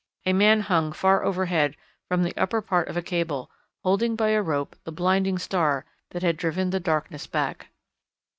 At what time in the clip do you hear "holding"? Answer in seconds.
3.83-4.15